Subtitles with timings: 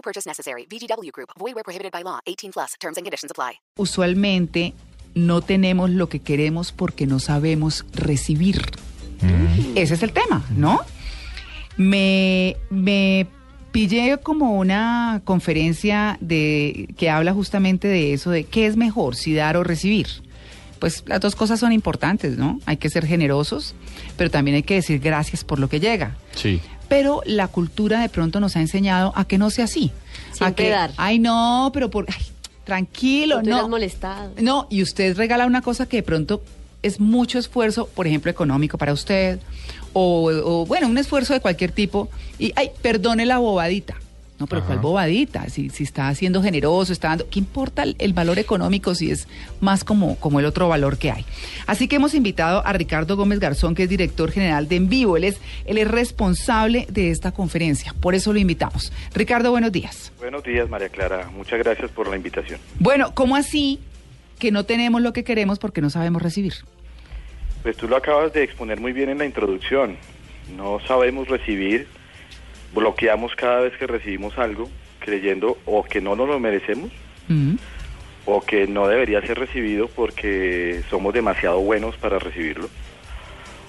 [0.00, 0.66] No purchase necessary.
[0.66, 1.28] VGW Group.
[1.38, 2.20] Void where prohibited by law.
[2.26, 2.74] 18 plus.
[2.80, 3.60] Terms and conditions apply.
[3.76, 4.72] usualmente
[5.14, 8.62] no tenemos lo que queremos porque no sabemos recibir.
[9.74, 10.80] Ese es el tema, ¿no?
[11.76, 13.26] Me, me
[13.72, 19.34] pillé como una conferencia de que habla justamente de eso, de qué es mejor, si
[19.34, 20.06] dar o recibir.
[20.78, 22.60] Pues las dos cosas son importantes, ¿no?
[22.64, 23.74] Hay que ser generosos,
[24.16, 26.16] pero también hay que decir gracias por lo que llega.
[26.34, 26.60] Sí.
[26.90, 29.92] Pero la cultura de pronto nos ha enseñado a que no sea así.
[30.32, 30.90] a Siempre que, dar.
[30.98, 32.26] ay no, pero por, ay,
[32.64, 34.32] tranquilo, No molestado.
[34.40, 36.42] No, y usted regala una cosa que de pronto
[36.82, 39.38] es mucho esfuerzo, por ejemplo, económico para usted,
[39.92, 43.96] o, o, bueno, un esfuerzo de cualquier tipo, y, ay, perdone la bobadita.
[44.40, 45.50] No, pero ¿cuál bobadita?
[45.50, 47.28] Si, si está siendo generoso, está dando...
[47.28, 49.28] ¿Qué importa el, el valor económico si es
[49.60, 51.26] más como, como el otro valor que hay?
[51.66, 55.18] Así que hemos invitado a Ricardo Gómez Garzón, que es director general de En Vivo.
[55.18, 57.94] Él es, él es responsable de esta conferencia.
[58.00, 58.94] Por eso lo invitamos.
[59.12, 60.10] Ricardo, buenos días.
[60.18, 61.28] Buenos días, María Clara.
[61.36, 62.58] Muchas gracias por la invitación.
[62.78, 63.78] Bueno, ¿cómo así
[64.38, 66.54] que no tenemos lo que queremos porque no sabemos recibir?
[67.62, 69.98] Pues tú lo acabas de exponer muy bien en la introducción.
[70.56, 71.88] No sabemos recibir,
[72.74, 74.68] bloqueamos cada vez que recibimos algo,
[74.98, 76.90] creyendo o que no nos lo merecemos
[77.30, 77.54] Mm.
[78.26, 82.68] o que no debería ser recibido porque somos demasiado buenos para recibirlo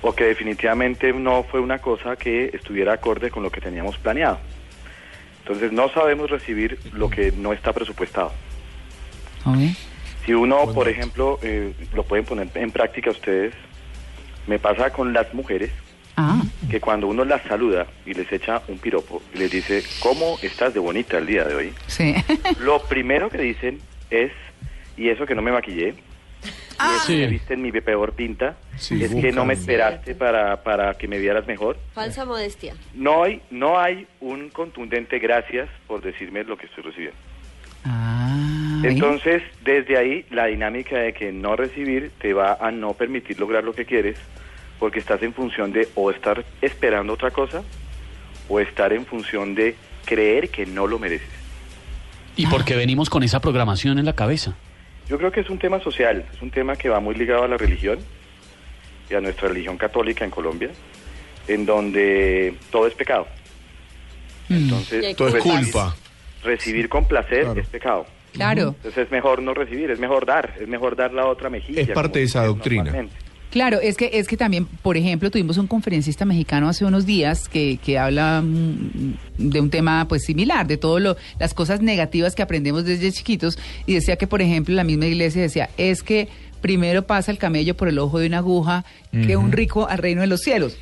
[0.00, 4.38] o que definitivamente no fue una cosa que estuviera acorde con lo que teníamos planeado.
[5.42, 8.32] Entonces no sabemos recibir lo que no está presupuestado.
[10.24, 13.54] Si uno, por ejemplo, eh, lo pueden poner en práctica ustedes,
[14.46, 15.70] me pasa con las mujeres
[16.16, 20.38] Ah, que cuando uno las saluda y les echa un piropo y les dice, ¿cómo
[20.42, 21.72] estás de bonita el día de hoy?
[21.86, 22.14] sí.
[22.60, 23.80] Lo primero que dicen
[24.10, 24.30] es,
[24.96, 25.94] y eso que no me maquillé,
[26.44, 27.16] y eso Sí.
[27.18, 31.06] que viste en mi peor pinta, Sí, es que no me esperaste para, para que
[31.08, 31.78] me vieras mejor.
[31.94, 32.74] Falsa modestia.
[32.94, 37.16] No hay, no hay un contundente gracias por decirme lo que estoy recibiendo.
[37.84, 38.80] Ah.
[38.84, 43.62] Entonces, desde ahí, la dinámica de que no recibir te va a no permitir lograr
[43.64, 44.18] lo que quieres,
[44.82, 47.62] porque estás en función de o estar esperando otra cosa,
[48.48, 51.28] o estar en función de creer que no lo mereces.
[52.34, 54.56] Y porque venimos con esa programación en la cabeza.
[55.08, 57.46] Yo creo que es un tema social, es un tema que va muy ligado a
[57.46, 58.00] la religión
[59.08, 60.70] y a nuestra religión católica en Colombia,
[61.46, 63.28] en donde todo es pecado.
[64.48, 65.62] Mm, Entonces, Todo es culpas.
[65.62, 65.96] culpa.
[66.42, 67.60] recibir con placer Claro.
[67.60, 68.06] es pecado.
[68.32, 71.82] claro, Entonces es mejor no recibir, es mejor dar, es mejor dar la otra mejilla.
[71.82, 72.92] Es parte de esa doctrina.
[73.52, 77.48] Claro, es que, es que también, por ejemplo, tuvimos un conferencista mexicano hace unos días
[77.48, 82.42] que, que habla mm, de un tema pues similar, de todas las cosas negativas que
[82.42, 86.28] aprendemos desde chiquitos, y decía que, por ejemplo, la misma iglesia decía, es que
[86.60, 90.22] primero pasa el camello por el ojo de una aguja que un rico al reino
[90.22, 90.76] de los cielos.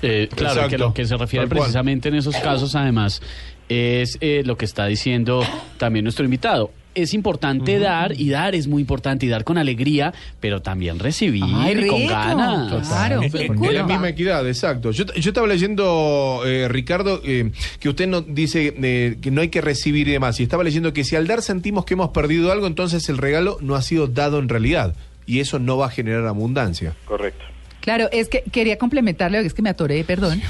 [0.00, 0.70] Eh, claro, Exacto.
[0.70, 1.60] que lo que se refiere Tal cual.
[1.60, 3.22] precisamente en esos casos, además,
[3.68, 5.44] es eh, lo que está diciendo
[5.78, 6.72] también nuestro invitado.
[6.94, 11.42] Es importante dar y dar es muy importante y dar con alegría, pero también recibir
[11.44, 12.88] Ay, con ganas.
[12.88, 13.22] claro.
[13.22, 13.72] En culpa.
[13.72, 14.90] la misma equidad, exacto.
[14.90, 19.48] Yo, yo estaba leyendo, eh, Ricardo, eh, que usted no, dice eh, que no hay
[19.48, 20.38] que recibir y demás.
[20.40, 23.58] Y estaba leyendo que si al dar sentimos que hemos perdido algo, entonces el regalo
[23.60, 24.94] no ha sido dado en realidad.
[25.26, 26.94] Y eso no va a generar abundancia.
[27.04, 27.44] Correcto.
[27.80, 30.40] Claro, es que quería complementarle, es que me atoré, perdón,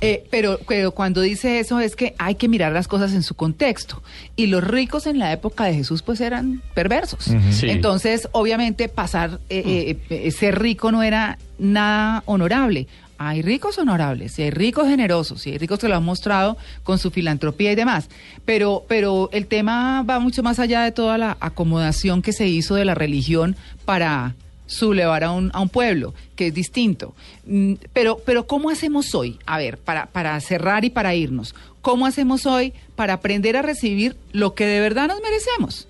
[0.00, 3.34] Eh, pero, pero cuando dice eso es que hay que mirar las cosas en su
[3.34, 4.02] contexto.
[4.36, 7.30] Y los ricos en la época de Jesús pues eran perversos.
[7.50, 7.68] Sí.
[7.68, 12.86] Entonces, obviamente, pasar, eh, eh, eh, ser rico no era nada honorable.
[13.20, 16.98] Hay ricos honorables, y hay ricos generosos, y hay ricos que lo han mostrado con
[16.98, 18.08] su filantropía y demás.
[18.44, 22.76] Pero, pero el tema va mucho más allá de toda la acomodación que se hizo
[22.76, 24.36] de la religión para
[24.68, 27.14] sublevar a un, a un pueblo, que es distinto.
[27.44, 29.38] Mm, Pero, pero ¿cómo hacemos hoy?
[29.46, 34.14] A ver, para, para cerrar y para irnos, ¿cómo hacemos hoy para aprender a recibir
[34.32, 35.88] lo que de verdad nos merecemos?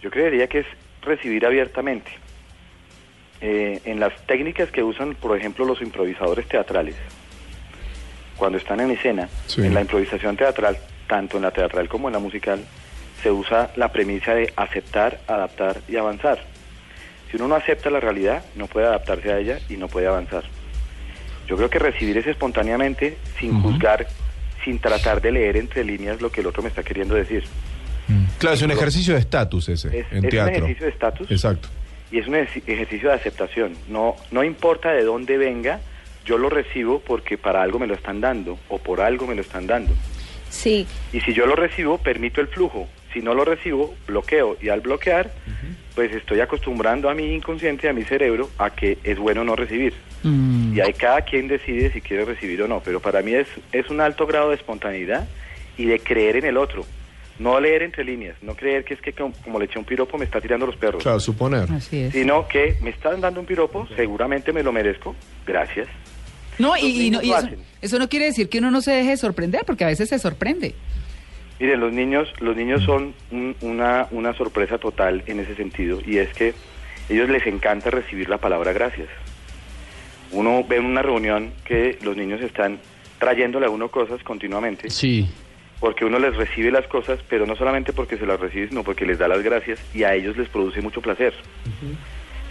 [0.00, 0.66] Yo creería que es
[1.02, 2.10] recibir abiertamente.
[3.42, 6.94] Eh, en las técnicas que usan, por ejemplo, los improvisadores teatrales,
[8.36, 9.60] cuando están en escena, Sí.
[9.62, 12.64] en la improvisación teatral, tanto en la teatral como en la musical,
[13.22, 16.44] se usa la premisa de aceptar, adaptar y avanzar.
[17.36, 20.44] Si uno no acepta la realidad, no puede adaptarse a ella y no puede avanzar.
[21.46, 24.06] Yo creo que recibir es espontáneamente, sin juzgar
[24.64, 27.44] sin tratar de leer entre líneas lo que el otro me está queriendo decir.
[28.38, 31.68] Claro, es un ejercicio de estatus ese, Es, en es un ejercicio de estatus Exacto.
[32.10, 33.74] y es un ejerci- ejercicio de aceptación.
[33.88, 35.80] No, no importa de dónde venga,
[36.24, 39.42] yo lo recibo porque para algo me lo están dando o por algo me lo
[39.42, 39.92] están dando.
[40.48, 42.88] Sí, Y si yo lo recibo, permito el flujo.
[43.12, 44.56] Si no lo recibo, bloqueo.
[44.60, 45.30] Y al bloquear,
[45.96, 49.94] pues estoy acostumbrando a mi inconsciente, a mi cerebro, a que es bueno no recibir.
[50.22, 50.76] Mm.
[50.76, 52.80] Y ahí cada quien decide si quiere recibir o no.
[52.84, 55.26] Pero para mí es, es un alto grado de espontaneidad
[55.78, 56.84] y de creer en el otro.
[57.38, 60.18] No leer entre líneas, no creer que es que como, como le eché un piropo
[60.18, 61.02] me está tirando los perros.
[61.02, 61.66] Claro, suponer.
[61.72, 62.12] Así es.
[62.12, 65.16] Sino que me están dando un piropo, seguramente me lo merezco,
[65.46, 65.88] gracias.
[66.58, 67.48] No, Los y, y no- y eso,
[67.82, 70.74] eso no quiere decir que uno no se deje sorprender, porque a veces se sorprende.
[71.58, 76.18] Miren, los niños, los niños son un- una, una sorpresa total en ese sentido y
[76.18, 76.54] es que
[77.08, 79.08] ellos les encanta recibir la palabra gracias.
[80.32, 82.78] Uno ve en una reunión que los niños están
[83.18, 85.28] trayéndole a uno cosas continuamente Sí.
[85.80, 89.06] porque uno les recibe las cosas, pero no solamente porque se las recibe, sino porque
[89.06, 91.32] les da las gracias y a ellos les produce mucho placer.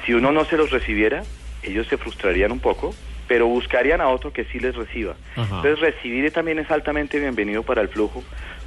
[0.05, 1.23] Si uno no se los recibiera,
[1.63, 2.95] ellos se frustrarían un poco,
[3.27, 5.15] pero buscarían a otro que sí les reciba.
[5.35, 5.55] Ajá.
[5.57, 8.23] Entonces recibir también es altamente bienvenido para el flujo,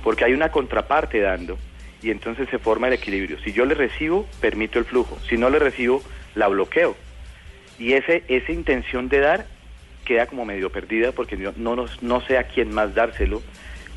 [0.09, 1.59] porque hay una contraparte dando
[2.03, 3.37] y entonces se forma el equilibrio.
[3.45, 5.19] Si yo le recibo, permito el flujo.
[5.29, 6.03] Si no le recibo,
[6.35, 6.97] la bloqueo.
[7.79, 9.45] Y ese, esa intención de dar
[10.07, 13.43] queda como medio perdida porque no, nos- no sé a quién más dárselo,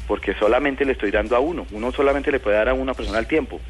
[0.05, 1.65] porque solamente le estoy dando a uno.
[1.71, 3.61] Uno solamente le puede dar a una persona al tiempo,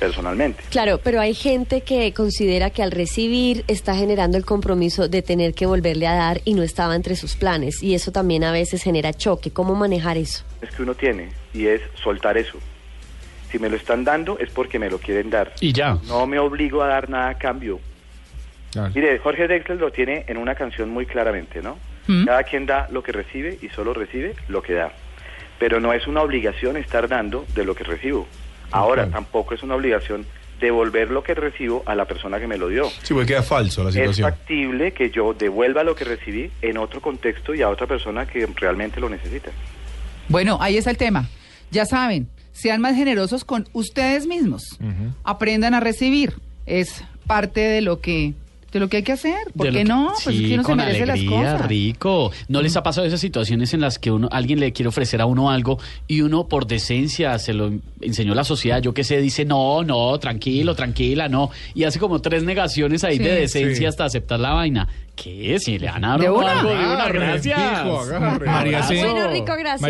[0.00, 0.62] personalmente.
[0.70, 5.54] claro, pero hay gente que considera que al recibir está generando el compromiso de tener
[5.54, 7.82] que volverle a dar y no estaba entre sus planes.
[7.82, 9.52] Y eso también a veces genera choque.
[9.52, 10.42] ¿Cómo manejar eso?
[10.62, 12.58] Es que uno tiene y es soltar eso.
[13.52, 15.52] Si me lo están dando es porque me lo quieren dar.
[15.60, 15.98] Y ya.
[16.06, 17.78] No me obligo a dar nada a cambio.
[18.72, 18.92] Claro.
[18.94, 21.76] Mire, Jorge Drexler lo tiene en una canción muy claramente, ¿no?
[22.06, 22.24] Mm.
[22.24, 24.92] Cada quien da lo que recibe y solo recibe lo que da.
[25.58, 28.26] Pero no es una obligación estar dando de lo que recibo.
[28.70, 30.24] Ahora, tampoco es una obligación
[30.60, 32.88] devolver lo que recibo a la persona que me lo dio.
[33.02, 34.30] Sí, porque queda falso la Es situación.
[34.30, 38.46] factible que yo devuelva lo que recibí en otro contexto y a otra persona que
[38.56, 39.50] realmente lo necesita.
[40.28, 41.28] Bueno, ahí está el tema.
[41.70, 44.78] Ya saben, sean más generosos con ustedes mismos.
[45.24, 46.34] Aprendan a recibir.
[46.66, 48.34] Es parte de lo que
[48.72, 49.34] de lo que hay que hacer.
[49.56, 50.12] ¿Por qué que- no?
[50.22, 51.68] Pues sí, es que uno se con merece las alegría, cosas.
[51.68, 52.32] rico.
[52.48, 55.26] ¿No les ha pasado esas situaciones en las que uno, alguien le quiere ofrecer a
[55.26, 59.44] uno algo y uno por decencia se lo enseñó la sociedad, yo qué sé, dice
[59.44, 63.22] no, no, tranquilo, tranquila, no, y hace como tres negaciones ahí Sí.
[63.24, 63.84] de decencia Sí.
[63.86, 64.88] hasta aceptar la vaina.
[65.16, 65.58] ¿Qué?
[65.58, 65.88] Si le
[66.30, 66.52] uno una.
[66.52, 67.58] algo, de una, Agarre, gracias.
[68.46, 68.86] María.
[68.88, 69.80] Bueno, Rico, gracias.